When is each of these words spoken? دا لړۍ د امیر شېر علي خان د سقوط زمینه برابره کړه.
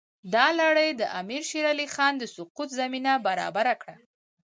دا 0.33 0.47
لړۍ 0.59 0.89
د 0.95 1.03
امیر 1.19 1.41
شېر 1.49 1.65
علي 1.73 1.87
خان 1.95 2.13
د 2.17 2.23
سقوط 2.35 2.69
زمینه 2.79 3.13
برابره 3.27 3.73
کړه. 3.81 3.95